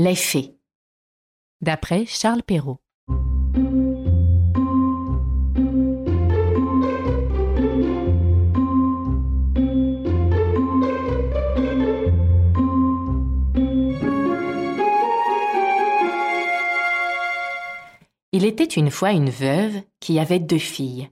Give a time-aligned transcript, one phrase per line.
[0.00, 0.54] Les fées.
[1.60, 2.78] D'après Charles Perrault.
[18.30, 21.10] Il était une fois une veuve qui avait deux filles.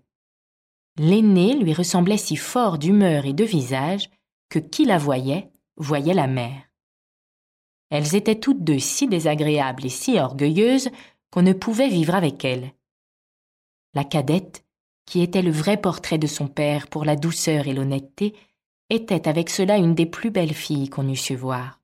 [0.96, 4.10] L'aînée lui ressemblait si fort d'humeur et de visage
[4.48, 6.62] que qui la voyait voyait la mère.
[7.90, 10.90] Elles étaient toutes deux si désagréables et si orgueilleuses
[11.30, 12.72] qu'on ne pouvait vivre avec elles.
[13.94, 14.64] La cadette,
[15.06, 18.34] qui était le vrai portrait de son père pour la douceur et l'honnêteté,
[18.90, 21.80] était avec cela une des plus belles filles qu'on eût su voir.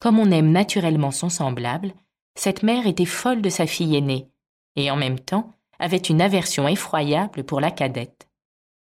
[0.00, 1.94] Comme on aime naturellement son semblable,
[2.34, 4.28] cette mère était folle de sa fille aînée,
[4.76, 8.28] et en même temps avait une aversion effroyable pour la cadette.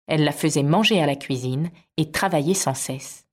[0.08, 3.28] Elle la faisait manger à la cuisine et travailler sans cesse.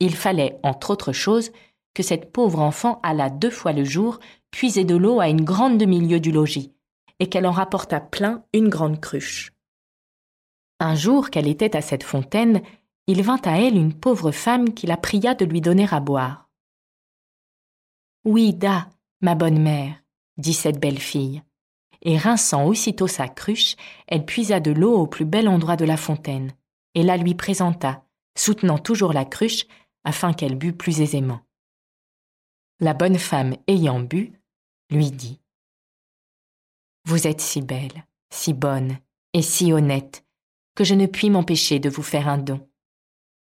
[0.00, 1.52] Il fallait, entre autres choses,
[1.94, 4.18] que cette pauvre enfant alla deux fois le jour
[4.50, 6.72] puiser de l'eau à une grande demi-lieue du logis,
[7.18, 9.52] et qu'elle en rapporta plein une grande cruche.
[10.80, 12.62] Un jour qu'elle était à cette fontaine,
[13.06, 16.48] il vint à elle une pauvre femme qui la pria de lui donner à boire.
[18.24, 18.88] Oui, da,
[19.20, 19.94] ma bonne mère,
[20.36, 21.42] dit cette belle fille,
[22.02, 25.96] et rinçant aussitôt sa cruche, elle puisa de l'eau au plus bel endroit de la
[25.96, 26.52] fontaine,
[26.94, 28.04] et la lui présenta,
[28.36, 29.66] soutenant toujours la cruche
[30.04, 31.40] afin qu'elle bût plus aisément.
[32.82, 34.32] La bonne femme ayant bu,
[34.90, 35.40] lui dit
[37.04, 38.98] Vous êtes si belle, si bonne
[39.34, 40.24] et si honnête
[40.74, 42.68] que je ne puis m'empêcher de vous faire un don.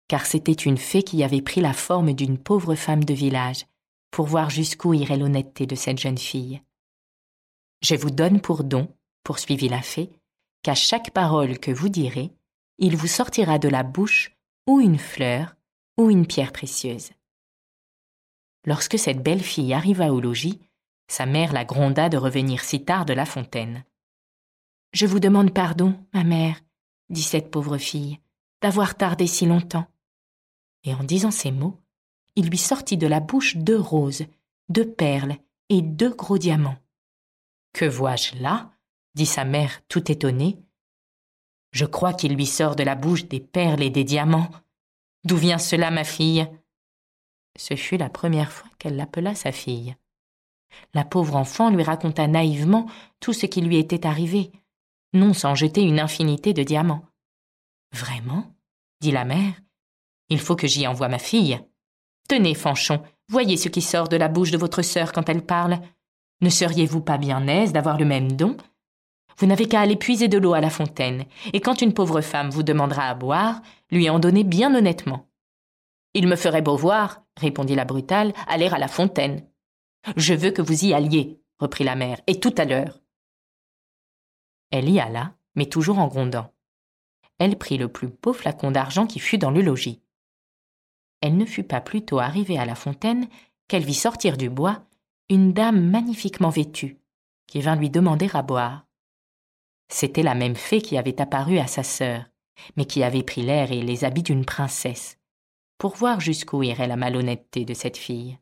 [0.06, 3.66] Car c'était une fée qui avait pris la forme d'une pauvre femme de village
[4.12, 6.62] pour voir jusqu'où irait l'honnêteté de cette jeune fille.
[7.82, 10.12] Je vous donne pour don, poursuivit la fée,
[10.62, 12.30] qu'à chaque parole que vous direz,
[12.78, 14.36] il vous sortira de la bouche
[14.68, 15.56] ou une fleur
[15.96, 17.10] ou une pierre précieuse.
[18.66, 20.60] Lorsque cette belle fille arriva au logis,
[21.08, 23.84] sa mère la gronda de revenir si tard de la fontaine.
[24.92, 26.60] Je vous demande pardon, ma mère,
[27.08, 28.18] dit cette pauvre fille,
[28.60, 29.86] d'avoir tardé si longtemps.
[30.84, 31.80] Et en disant ces mots,
[32.34, 34.26] il lui sortit de la bouche deux roses,
[34.68, 35.36] deux perles
[35.68, 36.78] et deux gros diamants.
[37.72, 38.72] Que vois-je là?
[39.14, 40.58] dit sa mère tout étonnée.
[41.72, 44.50] Je crois qu'il lui sort de la bouche des perles et des diamants.
[45.24, 46.46] D'où vient cela, ma fille?
[47.56, 49.96] Ce fut la première fois qu'elle l'appela sa fille.
[50.94, 52.86] La pauvre enfant lui raconta naïvement
[53.20, 54.50] tout ce qui lui était arrivé,
[55.12, 57.04] non sans jeter une infinité de diamants.
[57.92, 58.44] Vraiment?
[59.00, 59.54] dit la mère.
[60.28, 61.60] Il faut que j'y envoie ma fille.
[62.28, 65.80] Tenez, Fanchon, voyez ce qui sort de la bouche de votre sœur quand elle parle.
[66.40, 68.56] Ne seriez-vous pas bien aise d'avoir le même don?
[69.38, 72.50] Vous n'avez qu'à aller puiser de l'eau à la fontaine, et quand une pauvre femme
[72.50, 75.28] vous demandera à boire, lui en donner bien honnêtement.
[76.16, 79.46] Il me ferait beau voir, répondit la brutale, aller à la fontaine.
[80.16, 83.02] Je veux que vous y alliez, reprit la mère, et tout à l'heure.
[84.70, 86.54] Elle y alla, mais toujours en grondant.
[87.36, 90.00] Elle prit le plus beau flacon d'argent qui fut dans le logis.
[91.20, 93.28] Elle ne fut pas plutôt arrivée à la fontaine
[93.68, 94.86] qu'elle vit sortir du bois
[95.28, 96.98] une dame magnifiquement vêtue,
[97.46, 98.86] qui vint lui demander à boire.
[99.90, 102.24] C'était la même fée qui avait apparu à sa sœur,
[102.78, 105.18] mais qui avait pris l'air et les habits d'une princesse,
[105.78, 108.38] pour voir jusqu'où irait la malhonnêteté de cette fille.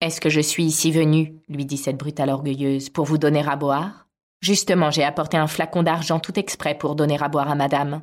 [0.00, 3.56] Est-ce que je suis ici venue, lui dit cette brutale orgueilleuse, pour vous donner à
[3.56, 4.06] boire?
[4.40, 8.02] Justement, j'ai apporté un flacon d'argent tout exprès pour donner à boire à madame.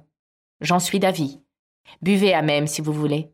[0.60, 1.40] J'en suis d'avis.
[2.02, 3.32] Buvez à même si vous voulez.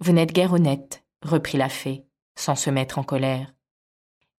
[0.00, 2.06] Vous n'êtes guère honnête, reprit la fée,
[2.36, 3.52] sans se mettre en colère.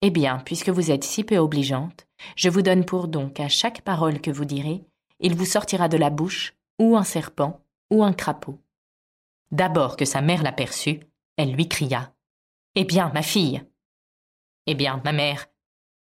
[0.01, 3.81] Eh bien, puisque vous êtes si peu obligeante, je vous donne pour don qu'à chaque
[3.81, 4.83] parole que vous direz,
[5.19, 8.59] il vous sortira de la bouche ou un serpent ou un crapaud.
[9.55, 10.99] D'abord que sa mère l'aperçut,
[11.37, 12.13] elle lui cria.
[12.75, 13.63] Eh bien, ma fille.
[14.65, 15.47] Eh bien, ma mère,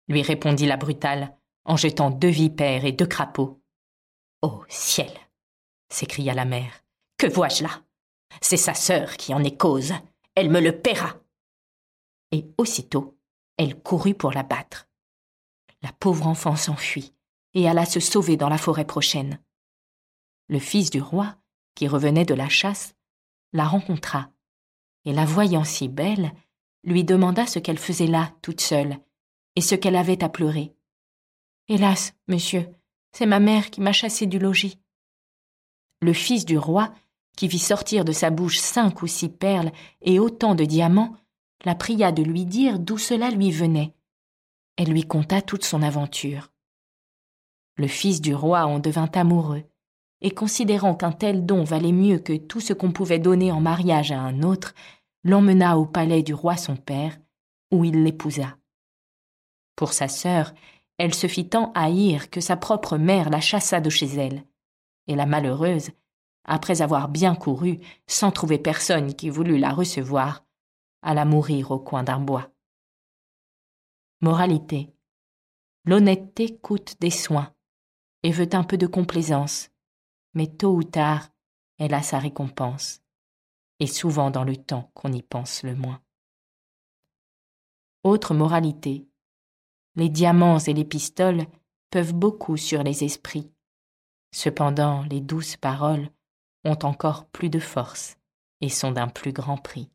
[0.09, 1.37] lui répondit la brutale,
[1.67, 3.61] en jetant deux vipères et deux crapauds.
[4.41, 5.13] Ô ciel.
[5.91, 6.83] s'écria la mère.
[7.19, 7.83] Que vois-je là?
[8.41, 9.93] C'est sa sœur qui en est cause.
[10.35, 11.17] Elle me le paiera
[12.33, 13.19] et aussitôt
[13.59, 14.89] elle courut pour la battre.
[15.83, 17.13] La pauvre enfant s'enfuit
[17.53, 19.39] et alla se sauver dans la forêt prochaine.
[20.49, 21.37] Le fils du roi,
[21.75, 22.96] qui revenait de la chasse,
[23.57, 24.31] la rencontra,
[25.05, 26.33] et la voyant si belle,
[26.85, 28.99] lui demanda ce qu'elle faisait là, toute seule,
[29.57, 30.75] et ce qu'elle avait à pleurer.
[31.69, 32.69] Hélas, monsieur,
[33.13, 34.79] c'est ma mère qui m'a chassée du logis.
[36.01, 36.93] Le fils du roi,
[37.37, 39.73] qui vit sortir de sa bouche cinq ou six perles
[40.03, 41.17] et autant de diamants,
[41.65, 43.95] la pria de lui dire d'où cela lui venait.
[44.77, 46.53] Elle lui conta toute son aventure.
[47.77, 49.65] Le fils du roi en devint amoureux,
[50.27, 54.11] et considérant qu'un tel don valait mieux que tout ce qu'on pouvait donner en mariage
[54.11, 54.75] à un autre,
[55.23, 57.17] l'emmena au palais du roi son père,
[57.71, 58.57] où il l'épousa.
[59.77, 60.53] Pour sa sœur,
[60.99, 64.43] elle se fit tant haïr que sa propre mère la chassa de chez elle,
[65.07, 65.91] et la malheureuse,
[66.45, 67.79] après avoir bien couru,
[68.09, 70.45] sans trouver personne qui voulût la recevoir,
[71.03, 72.51] alla mourir au coin d'un bois.
[74.21, 74.93] Moralité.
[75.85, 77.55] L'honnêteté coûte des soins
[78.25, 79.71] et veut un peu de complaisance,
[80.37, 81.31] mais tôt ou tard,
[81.79, 83.01] elle a sa récompense,
[83.81, 86.03] et souvent dans le temps qu'on y pense le moins.
[88.05, 89.09] Autre moralité.
[89.95, 91.47] Les diamants et les pistoles
[91.91, 93.51] peuvent beaucoup sur les esprits.
[94.31, 96.11] Cependant, les douces paroles
[96.65, 98.19] ont encore plus de force
[98.61, 99.91] et sont d'un plus grand prix.